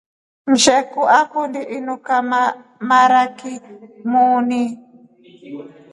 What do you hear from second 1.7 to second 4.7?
anika maraki muuni.